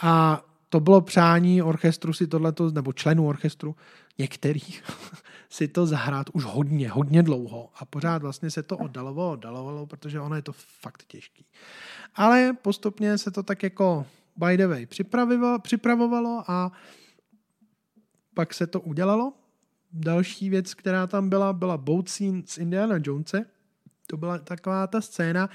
[0.00, 3.76] A to bylo přání orchestru si tohleto, nebo členů orchestru,
[4.18, 4.84] některých,
[5.50, 7.70] si to zahrát už hodně, hodně dlouho.
[7.74, 11.44] A pořád vlastně se to oddalovalo, oddalovalo, protože ono je to fakt těžký.
[12.14, 16.72] Ale postupně se to tak jako by the way připravovalo, připravovalo a
[18.34, 19.32] pak se to udělalo.
[19.92, 23.44] Další věc, která tam byla, byla boat scene z Indiana Jonese.
[24.06, 25.50] To byla taková ta scéna,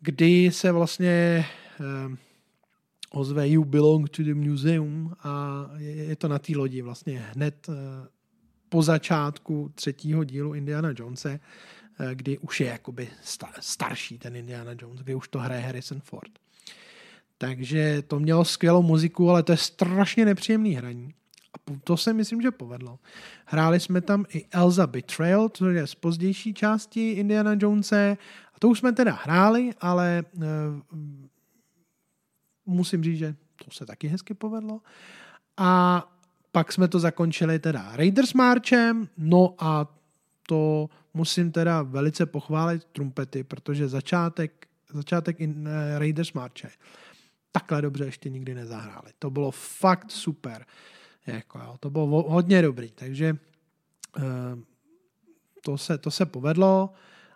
[0.00, 1.46] kdy se vlastně
[1.80, 2.16] eh,
[3.10, 7.66] ozve You belong to the museum a je, je to na té lodi vlastně hned
[7.68, 7.72] eh,
[8.68, 11.40] po začátku třetího dílu Indiana Jonese,
[12.00, 16.00] eh, kdy už je jakoby star, starší ten Indiana Jones, kdy už to hraje Harrison
[16.00, 16.38] Ford.
[17.38, 21.14] Takže to mělo skvělou muziku, ale to je strašně nepříjemný hraní.
[21.54, 22.98] A to se myslím, že povedlo.
[23.46, 28.16] Hráli jsme tam i Elza Betrayal, což je z pozdější části Indiana Jonese.
[28.54, 30.42] A to už jsme teda hráli, ale uh,
[32.66, 33.34] musím říct, že
[33.64, 34.80] to se taky hezky povedlo.
[35.56, 36.02] A
[36.52, 39.86] pak jsme to zakončili teda Raiders Marchem, no a
[40.48, 46.68] to musím teda velice pochválit trumpety, protože začátek, začátek in, uh, Raiders Marche
[47.52, 49.12] takhle dobře ještě nikdy nezahráli.
[49.18, 50.66] To bylo fakt super.
[51.26, 53.36] Jako, jo, to bylo hodně dobrý, takže
[54.16, 54.24] uh,
[55.64, 56.90] to, se, to se povedlo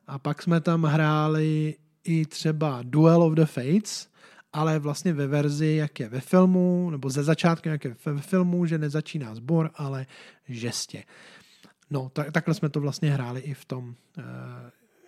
[0.07, 4.09] a pak jsme tam hráli i třeba Duel of the Fates,
[4.53, 8.67] ale vlastně ve verzi, jak je ve filmu, nebo ze začátku, jak je ve filmu,
[8.67, 10.07] že nezačíná sbor, ale
[10.49, 11.05] žestě.
[11.91, 14.25] No, tak, takhle jsme to vlastně hráli i v tom, uh,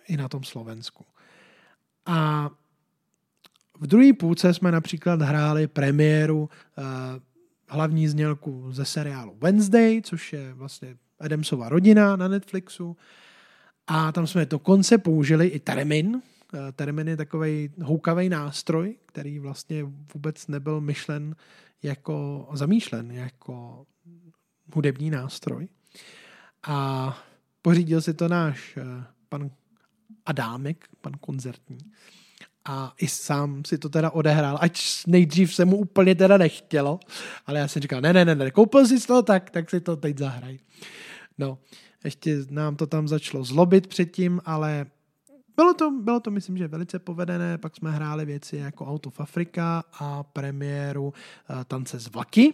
[0.07, 1.05] i na tom Slovensku.
[2.05, 2.49] A
[3.79, 6.85] v druhé půlce jsme například hráli premiéru uh,
[7.69, 12.97] hlavní znělku ze seriálu Wednesday, což je vlastně Adamsova rodina na Netflixu.
[13.87, 16.21] A tam jsme dokonce použili i termin.
[16.53, 21.35] Eh, termin je takový houkavý nástroj, který vlastně vůbec nebyl myšlen
[21.83, 23.85] jako, zamýšlen jako
[24.75, 25.67] hudební nástroj.
[26.63, 27.17] A
[27.61, 29.51] pořídil si to náš eh, pan
[30.25, 31.77] Adámek, pan koncertní
[32.65, 36.99] a i sám si to teda odehrál, ať nejdřív se mu úplně teda nechtělo,
[37.45, 39.95] ale já jsem říkal, ne, ne, ne, ne, koupil jsi to, tak, tak si to
[39.95, 40.59] teď zahraj.
[41.37, 41.57] No,
[42.03, 44.85] ještě nám to tam začalo zlobit předtím, ale
[45.55, 49.19] bylo to, bylo to, myslím, že velice povedené, pak jsme hráli věci jako Out of
[49.19, 52.53] Africa a premiéru uh, Tance z vlaky.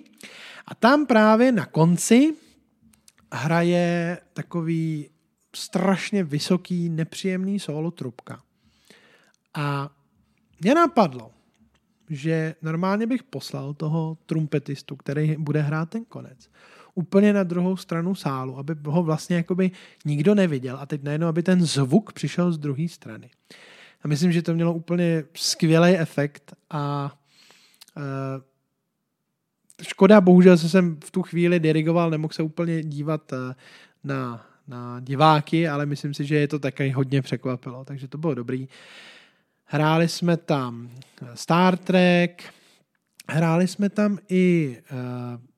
[0.67, 2.33] A tam právě na konci
[3.33, 5.09] hraje takový
[5.55, 8.41] strašně vysoký, nepříjemný solo trubka.
[9.55, 9.89] A
[10.61, 11.31] mě napadlo,
[12.09, 16.49] že normálně bych poslal toho trumpetistu, který bude hrát ten konec,
[16.95, 19.71] úplně na druhou stranu sálu, aby ho vlastně jakoby
[20.05, 23.29] nikdo neviděl a teď najednou, aby ten zvuk přišel z druhé strany.
[24.03, 27.15] A myslím, že to mělo úplně skvělý efekt a
[27.97, 28.03] uh,
[29.83, 33.37] škoda, bohužel se jsem v tu chvíli dirigoval, nemohl se úplně dívat uh,
[34.03, 38.33] na, na diváky, ale myslím si, že je to taky hodně překvapilo, takže to bylo
[38.33, 38.67] dobrý.
[39.65, 40.91] Hráli jsme tam
[41.33, 42.53] Star Trek,
[43.29, 44.97] hráli jsme tam i uh,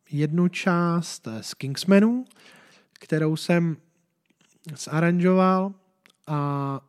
[0.09, 2.25] jednu část z Kingsmanu,
[2.93, 3.77] kterou jsem
[4.75, 5.73] zaranžoval
[6.27, 6.79] a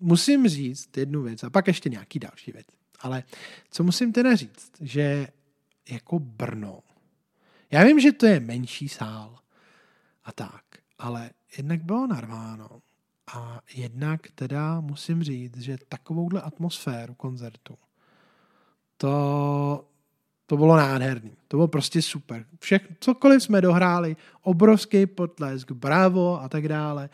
[0.00, 2.66] musím říct jednu věc a pak ještě nějaký další věc.
[3.00, 3.22] Ale
[3.70, 5.28] co musím teda říct, že
[5.90, 6.80] jako Brno,
[7.70, 9.38] já vím, že to je menší sál
[10.24, 10.64] a tak,
[10.98, 12.82] ale jednak bylo narváno
[13.34, 17.74] a jednak teda musím říct, že takovouhle atmosféru koncertu,
[18.96, 19.84] to,
[20.46, 21.30] to bylo nádherný.
[21.48, 22.44] To bylo prostě super.
[22.58, 27.10] Všech, cokoliv jsme dohráli, obrovský potlesk, bravo a tak dále.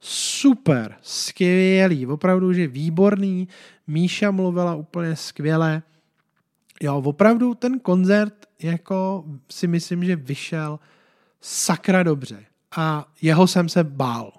[0.00, 3.48] Super, skvělý, opravdu, že výborný.
[3.86, 5.82] Míša mluvila úplně skvěle.
[6.82, 10.80] Jo, opravdu ten koncert jako si myslím, že vyšel
[11.40, 12.44] sakra dobře.
[12.76, 14.32] A jeho jsem se bál.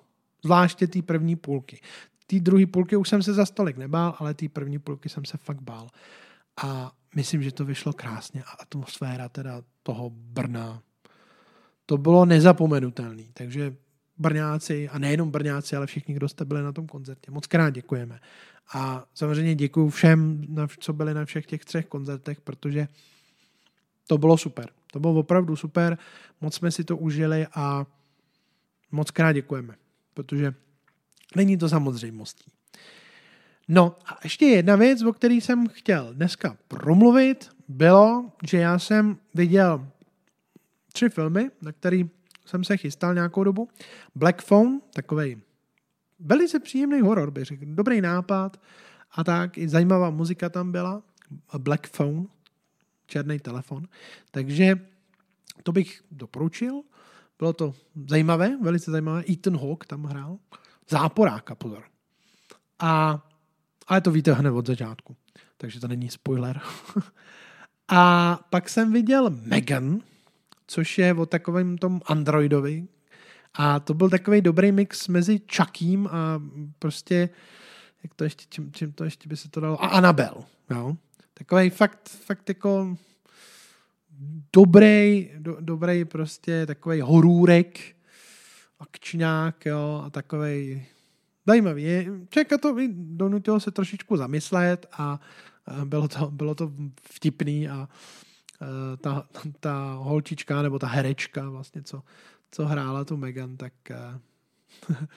[0.45, 1.81] Zvláště té první půlky.
[2.27, 5.37] Té druhé půlky už jsem se za stolik nebál, ale té první půlky jsem se
[5.37, 5.89] fakt bál.
[6.63, 10.81] A myslím, že to vyšlo krásně a atmosféra teda toho Brna,
[11.85, 13.29] to bylo nezapomenutelný.
[13.33, 13.75] Takže
[14.17, 18.19] Brňáci, a nejenom Brňáci, ale všichni, kdo jste byli na tom koncertě, moc krát děkujeme.
[18.73, 20.45] A samozřejmě děkuji všem,
[20.79, 22.87] co byli na všech těch třech koncertech, protože
[24.07, 24.69] to bylo super.
[24.91, 25.97] To bylo opravdu super,
[26.41, 27.85] moc jsme si to užili a
[28.91, 29.75] moc krát děkujeme,
[30.15, 30.53] protože
[31.35, 32.51] není to samozřejmostí.
[33.67, 39.17] No a ještě jedna věc, o které jsem chtěl dneska promluvit, bylo, že já jsem
[39.33, 39.87] viděl
[40.93, 42.09] tři filmy, na který
[42.45, 43.69] jsem se chystal nějakou dobu.
[44.15, 45.41] Black Phone, takový
[46.19, 47.65] velice příjemný horor, bych řekl.
[47.65, 48.61] Dobrý nápad
[49.11, 49.57] a tak.
[49.57, 51.03] I zajímavá muzika tam byla.
[51.57, 52.25] Black Phone,
[53.07, 53.87] černý telefon.
[54.31, 54.79] Takže
[55.63, 56.81] to bych doporučil.
[57.39, 57.73] Bylo to
[58.09, 59.23] zajímavé, velice zajímavé.
[59.29, 60.37] Ethan Hawke tam hrál.
[60.89, 61.83] Záporáka, pozor.
[62.79, 63.21] A
[63.87, 65.15] ale to víte hned od začátku,
[65.57, 66.61] takže to není spoiler.
[67.87, 70.01] a pak jsem viděl Megan,
[70.67, 72.87] což je o takovém tom Androidovi.
[73.53, 76.41] A to byl takový dobrý mix mezi Chuckým a
[76.79, 77.29] prostě,
[78.03, 80.43] jak to ještě, čím, čím to ještě by se to dalo, a Anabel.
[81.33, 82.97] Takový fakt, fakt jako
[84.53, 87.79] dobrý, do, dobrý prostě takový horůrek,
[88.79, 90.85] akčňák, jo, a takový
[91.47, 91.85] zajímavý.
[92.29, 95.19] Člověka to donutilo se trošičku zamyslet a
[95.85, 97.89] bylo to, bylo to vtipný a
[98.61, 99.27] e, ta,
[99.59, 102.03] ta holčička nebo ta herečka vlastně, co,
[102.51, 104.19] co hrála tu Megan, tak e,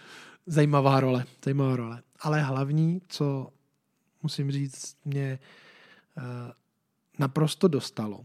[0.47, 2.03] zajímavá role, zajímavá role.
[2.21, 3.53] Ale hlavní, co
[4.23, 5.39] musím říct, mě e,
[7.19, 8.25] naprosto dostalo,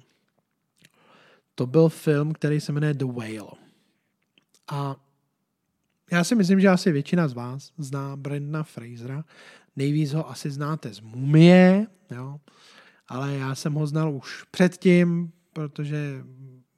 [1.56, 3.52] to byl film, který se jmenuje The Whale.
[4.68, 4.96] A
[6.12, 9.24] já si myslím, že asi většina z vás zná Brendana Frasera.
[9.76, 12.40] Nejvíc ho asi znáte z Mumie, jo?
[13.08, 16.24] ale já jsem ho znal už předtím, protože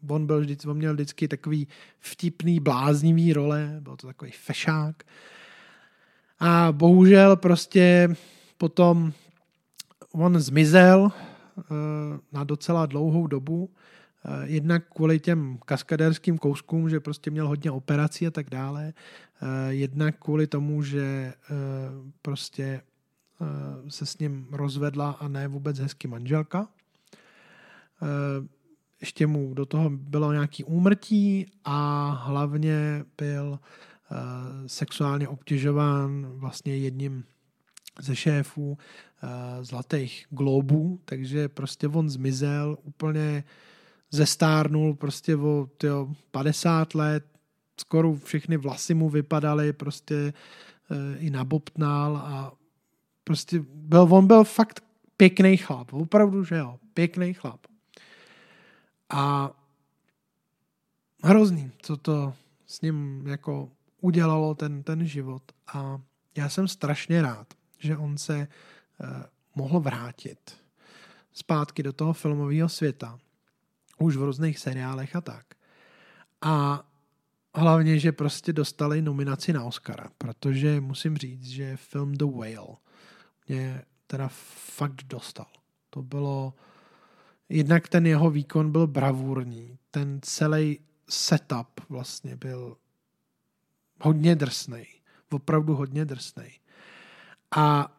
[0.07, 1.67] on, byl vždy, on měl vždycky takový
[1.99, 5.03] vtipný, bláznivý role, byl to takový fešák.
[6.39, 8.15] A bohužel prostě
[8.57, 9.13] potom
[10.11, 11.11] on zmizel uh,
[12.31, 14.04] na docela dlouhou dobu Eh,
[14.43, 18.93] jednak kvůli těm kaskaderským kouskům, že prostě měl hodně operací a tak dále.
[19.41, 21.33] Eh, jednak kvůli tomu, že eh,
[22.21, 22.81] prostě
[23.87, 26.67] se s ním rozvedla a ne vůbec hezky manželka.
[29.01, 33.59] Ještě mu do toho bylo nějaký úmrtí a hlavně byl
[34.67, 37.23] sexuálně obtěžován vlastně jedním
[38.01, 38.77] ze šéfů
[39.61, 43.43] Zlatých globů, takže prostě on zmizel úplně
[44.15, 47.25] zestárnul prostě o tyjo, 50 let,
[47.79, 52.53] skoro všechny vlasy mu vypadaly, prostě e, i nabobtnal a
[53.23, 54.83] prostě byl, on byl fakt
[55.17, 57.59] pěkný chlap, opravdu, že jo, pěkný chlap.
[59.09, 59.51] A
[61.23, 62.33] hrozný, co to
[62.67, 63.69] s ním jako
[64.01, 65.43] udělalo ten, ten život.
[65.73, 66.01] A
[66.37, 68.47] já jsem strašně rád, že on se e,
[69.55, 70.57] mohl vrátit
[71.33, 73.19] zpátky do toho filmového světa
[73.97, 75.45] už v různých seriálech a tak.
[76.41, 76.83] A
[77.55, 82.77] hlavně, že prostě dostali nominaci na Oscara, protože musím říct, že film The Whale
[83.47, 84.27] mě teda
[84.75, 85.47] fakt dostal.
[85.89, 86.53] To bylo,
[87.49, 90.79] jednak ten jeho výkon byl bravurní, ten celý
[91.09, 92.77] setup vlastně byl
[94.01, 94.85] hodně drsný,
[95.31, 96.49] opravdu hodně drsný.
[97.55, 97.95] A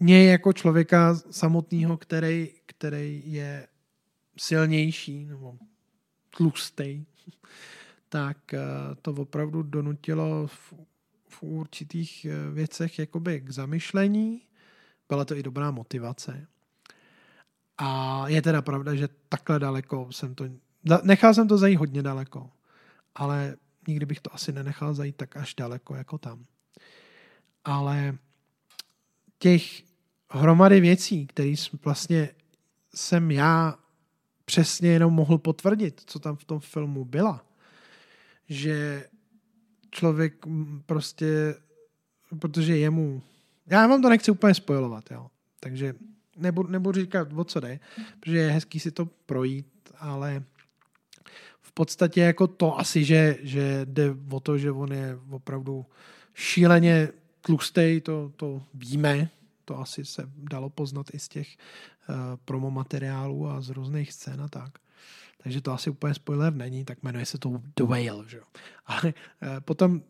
[0.00, 3.66] mě jako člověka samotného, který, který je
[4.38, 5.58] silnější nebo
[6.36, 7.04] tlustý,
[8.08, 8.60] tak eh,
[9.02, 10.74] to opravdu donutilo v,
[11.28, 14.42] v určitých eh, věcech jakoby k zamyšlení.
[15.08, 16.46] Byla to i dobrá motivace.
[17.78, 20.44] A je teda pravda, že takhle daleko jsem to...
[21.02, 22.50] Nechal jsem to zajít hodně daleko,
[23.14, 23.56] ale
[23.88, 26.44] nikdy bych to asi nenechal zajít tak až daleko jako tam.
[27.64, 28.18] Ale
[29.38, 29.82] těch
[30.30, 32.30] hromady věcí, které vlastně
[32.94, 33.78] jsem já
[34.48, 37.44] přesně jenom mohl potvrdit, co tam v tom filmu byla.
[38.48, 39.04] Že
[39.90, 40.46] člověk
[40.86, 41.54] prostě,
[42.38, 43.22] protože jemu,
[43.66, 45.30] já vám to nechci úplně spojovat, jo.
[45.60, 45.94] Takže
[46.36, 47.80] nebudu, nebudu říkat, o co jde,
[48.20, 49.66] protože je hezký si to projít,
[49.98, 50.42] ale
[51.60, 55.86] v podstatě jako to asi, že, že jde o to, že on je opravdu
[56.34, 57.08] šíleně
[57.40, 59.30] tlustý, to, to víme,
[59.68, 61.56] to asi se dalo poznat i z těch
[62.08, 64.78] uh, promo materiálů a z různých scén a tak.
[65.42, 68.44] Takže to asi úplně spoiler není, tak jmenuje se to The Whale, že jo.
[68.86, 70.02] Ale uh, potom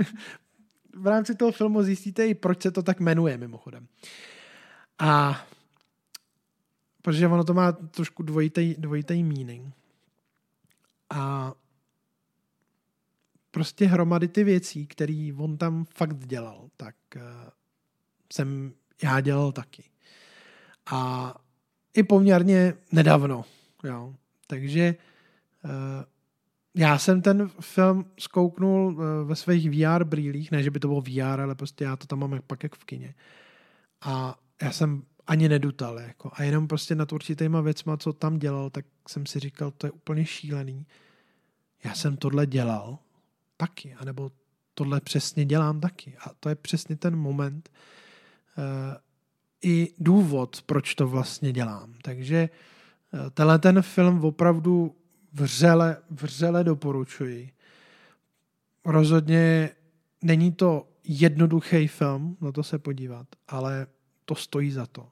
[0.94, 3.88] v rámci toho filmu zjistíte i, proč se to tak jmenuje mimochodem.
[4.98, 5.42] A
[7.02, 9.74] protože ono to má trošku dvojitý, dvojitý meaning.
[11.10, 11.52] A
[13.50, 17.22] prostě hromady ty věcí, které on tam fakt dělal, tak uh,
[18.32, 18.72] jsem
[19.02, 19.84] já dělal taky.
[20.86, 21.34] A
[21.94, 23.44] i poměrně nedávno.
[23.84, 24.14] Jo.
[24.46, 24.94] Takže
[25.64, 25.70] uh,
[26.74, 31.00] já jsem ten film zkouknul uh, ve svých VR brýlích, ne, že by to bylo
[31.00, 33.14] VR, ale prostě já to tam mám pak jak v kině.
[34.00, 35.98] A já jsem ani nedutal.
[35.98, 36.30] Jako.
[36.34, 39.90] A jenom prostě nad určitýma věcma, co tam dělal, tak jsem si říkal, to je
[39.90, 40.86] úplně šílený.
[41.84, 42.98] Já jsem tohle dělal
[43.56, 44.30] taky, anebo
[44.74, 46.16] tohle přesně dělám taky.
[46.26, 47.70] A to je přesně ten moment,
[49.62, 51.94] i důvod, proč to vlastně dělám.
[52.02, 52.48] Takže
[53.12, 54.96] uh, tenhle ten film opravdu
[55.32, 57.50] vřele, vřele doporučuji.
[58.84, 59.70] Rozhodně
[60.22, 63.86] není to jednoduchý film, na to se podívat, ale
[64.24, 65.08] to stojí za to.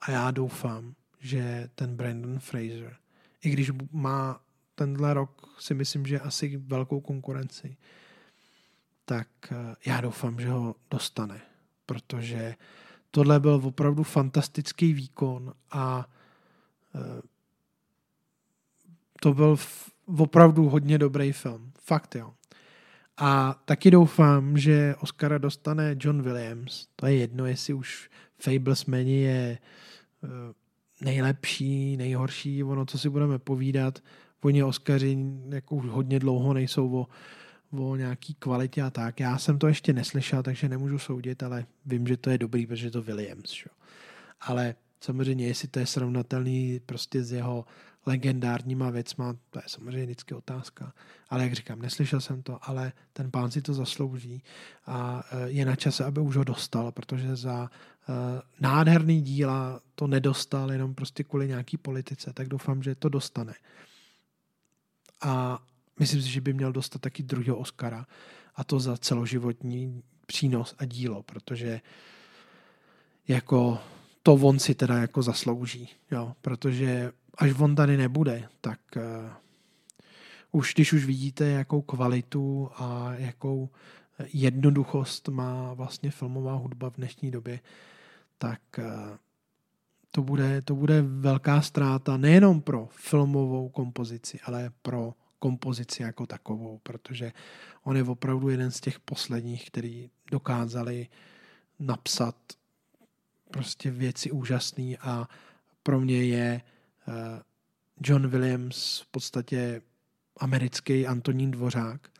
[0.00, 2.96] A já doufám, že ten Brandon Fraser,
[3.42, 4.40] i když má
[4.74, 7.76] tenhle rok si myslím, že asi velkou konkurenci,
[9.04, 11.40] tak eh, já doufám, že ho dostane,
[11.86, 12.54] protože
[13.10, 16.06] tohle byl opravdu fantastický výkon a
[16.94, 17.22] eh,
[19.20, 19.56] to byl
[20.18, 21.72] opravdu hodně dobrý film.
[21.80, 22.32] Fakt jo.
[23.16, 26.86] A taky doufám, že Oscara dostane John Williams.
[26.96, 29.58] To je jedno, jestli už Fablesmani je
[30.24, 30.28] eh,
[31.00, 33.98] nejlepší, nejhorší, ono, co si budeme povídat.
[34.40, 35.18] Oni Oscary
[35.48, 37.06] jako už hodně dlouho nejsou o,
[37.70, 39.20] o nějaký kvalitě a tak.
[39.20, 42.86] Já jsem to ještě neslyšel, takže nemůžu soudit, ale vím, že to je dobrý, protože
[42.86, 43.50] je to Williams.
[43.50, 43.70] Šo?
[44.40, 47.64] Ale samozřejmě, jestli to je srovnatelný prostě s jeho
[48.06, 50.92] legendárníma věcma, to je samozřejmě vždycky otázka.
[51.28, 54.42] Ale jak říkám, neslyšel jsem to, ale ten pán si to zaslouží
[54.86, 58.12] a e, je na čase, aby už ho dostal, protože za e,
[58.60, 63.54] nádherný díla to nedostal jenom prostě kvůli nějaký politice, tak doufám, že to dostane.
[65.20, 65.62] A
[65.98, 68.06] myslím si, že by měl dostat taky druhého Oscara
[68.54, 71.80] a to za celoživotní přínos a dílo, protože
[73.28, 73.78] jako
[74.22, 79.02] to on si teda jako zaslouží, jo, protože až on tady nebude, tak uh,
[80.52, 83.70] už když už vidíte, jakou kvalitu a jakou
[84.32, 87.60] jednoduchost má vlastně filmová hudba v dnešní době,
[88.38, 88.84] tak uh,
[90.10, 96.78] to bude, to bude velká ztráta nejenom pro filmovou kompozici, ale pro kompozici jako takovou,
[96.82, 97.32] protože
[97.82, 101.08] on je opravdu jeden z těch posledních, který dokázali
[101.78, 102.36] napsat
[103.50, 105.28] prostě věci úžasný a
[105.82, 106.62] pro mě je
[107.08, 107.42] eh,
[108.02, 109.82] John Williams v podstatě
[110.40, 112.10] americký Antonín Dvořák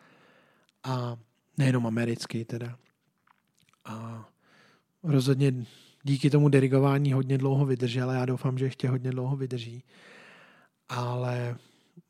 [0.84, 1.16] a
[1.58, 2.78] nejenom americký teda.
[3.84, 4.28] A
[5.02, 5.66] rozhodně
[6.02, 9.82] díky tomu dirigování hodně dlouho vydržel a já doufám, že ještě hodně dlouho vydrží.
[10.88, 11.56] Ale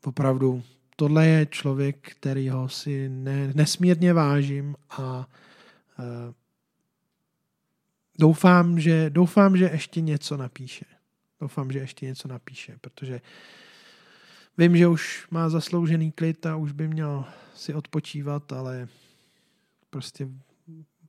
[0.05, 0.63] opravdu
[0.99, 5.27] tohle je člověk, kterýho si ne, nesmírně vážím a
[5.99, 6.05] uh,
[8.19, 10.85] doufám, že, doufám, že ještě něco napíše.
[11.41, 13.21] Doufám, že ještě něco napíše, protože
[14.57, 17.25] Vím, že už má zasloužený klid a už by měl
[17.55, 18.87] si odpočívat, ale
[19.89, 20.27] prostě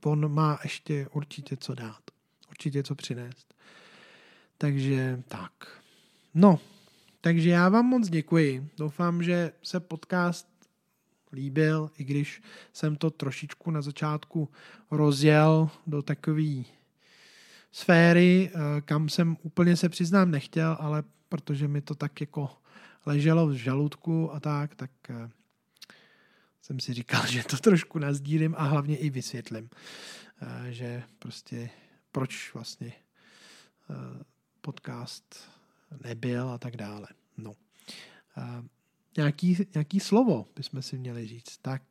[0.04, 2.00] on má ještě určitě co dát.
[2.48, 3.54] Určitě co přinést.
[4.58, 5.82] Takže tak.
[6.34, 6.60] No,
[7.20, 8.70] takže já vám moc děkuji.
[8.78, 10.48] Doufám, že se podcast
[11.32, 12.42] líbil, i když
[12.72, 14.48] jsem to trošičku na začátku
[14.90, 16.62] rozjel do takové
[17.72, 22.50] sféry, eh, kam jsem úplně se přiznám nechtěl, ale protože mi to tak jako
[23.06, 25.30] leželo v žaludku a tak, tak eh,
[26.62, 29.70] jsem si říkal, že to trošku nazdílím a hlavně i vysvětlím,
[30.42, 31.70] eh, že prostě
[32.12, 32.92] proč vlastně
[34.60, 35.57] podcast
[36.04, 37.06] nebyl a tak dále.
[37.36, 37.52] No.
[39.16, 41.58] Nějaký, nějaký slovo bychom si měli říct.
[41.58, 41.82] Tak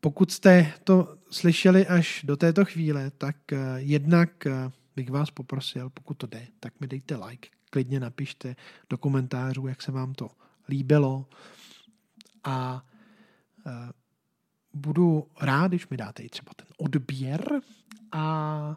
[0.00, 3.36] pokud jste to slyšeli až do této chvíle, tak
[3.76, 4.46] jednak
[4.96, 8.56] bych vás poprosil, pokud to jde, tak mi dejte like, klidně napište
[8.90, 10.30] do komentářů, jak se vám to
[10.68, 11.26] líbilo
[12.44, 12.86] a
[14.72, 17.60] budu rád, když mi dáte i třeba ten odběr
[18.12, 18.76] a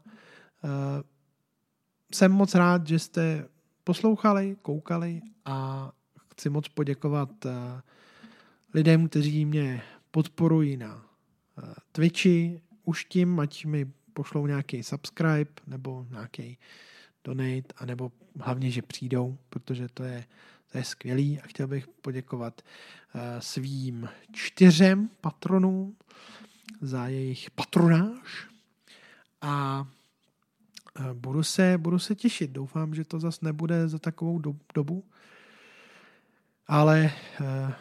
[2.14, 3.48] jsem moc rád, že jste
[3.84, 5.92] poslouchali, koukali a
[6.32, 7.82] chci moc poděkovat eh,
[8.74, 9.82] lidem, kteří mě
[10.12, 11.06] podporují na
[11.58, 16.58] eh, Twitchi, už tím, ať mi pošlou nějaký subscribe nebo nějaký
[17.24, 20.26] donate, anebo hlavně, že přijdou, protože to je,
[20.72, 21.40] to je skvělý.
[21.40, 25.96] A chtěl bych poděkovat uh, svým čtyřem patronům
[26.82, 28.48] za jejich patronáž.
[29.42, 29.88] A
[31.14, 32.52] budu se, budu se těšit.
[32.52, 35.04] Doufám, že to zas nebude za takovou do, dobu.
[36.68, 37.72] Ale uh,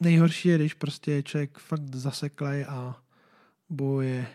[0.00, 3.02] nejhorší je, když prostě je člověk fakt zaseklej a
[3.68, 4.26] boje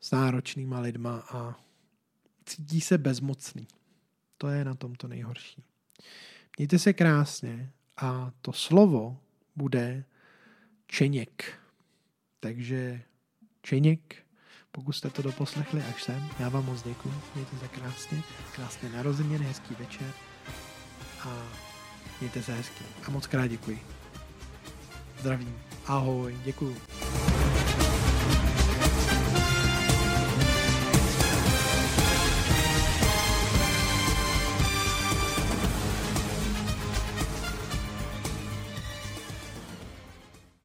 [0.00, 1.60] s náročnýma lidma a
[2.44, 3.66] cítí se bezmocný.
[4.38, 5.64] To je na tom to nejhorší.
[6.58, 9.18] Mějte se krásně a to slovo
[9.56, 10.04] bude
[10.86, 11.60] čeněk.
[12.40, 13.02] Takže
[13.62, 14.25] čeněk
[14.76, 18.22] pokud jste to doposlechli až sem, já vám moc děkuji, mějte se krásně,
[18.56, 20.12] krásné narozeniny, hezký večer
[21.20, 21.28] a
[22.20, 22.84] mějte se hezky.
[23.08, 23.82] A moc krát děkuji.
[25.20, 26.76] Zdravím, ahoj, děkuji.